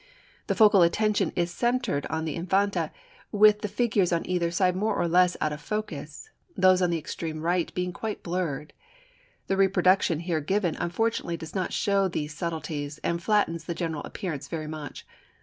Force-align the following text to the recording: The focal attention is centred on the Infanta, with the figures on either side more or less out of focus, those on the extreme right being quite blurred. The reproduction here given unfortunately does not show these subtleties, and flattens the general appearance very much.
The 0.47 0.55
focal 0.55 0.81
attention 0.81 1.31
is 1.35 1.51
centred 1.53 2.07
on 2.07 2.25
the 2.25 2.33
Infanta, 2.33 2.89
with 3.31 3.61
the 3.61 3.67
figures 3.67 4.11
on 4.11 4.27
either 4.27 4.49
side 4.49 4.75
more 4.75 4.95
or 4.95 5.07
less 5.07 5.37
out 5.39 5.53
of 5.53 5.61
focus, 5.61 6.31
those 6.57 6.81
on 6.81 6.89
the 6.89 6.97
extreme 6.97 7.39
right 7.43 7.71
being 7.75 7.93
quite 7.93 8.23
blurred. 8.23 8.73
The 9.45 9.57
reproduction 9.57 10.21
here 10.21 10.41
given 10.41 10.75
unfortunately 10.77 11.37
does 11.37 11.53
not 11.53 11.71
show 11.71 12.07
these 12.07 12.33
subtleties, 12.35 12.97
and 13.03 13.21
flattens 13.21 13.65
the 13.65 13.75
general 13.75 14.01
appearance 14.03 14.47
very 14.47 14.65
much. 14.65 15.05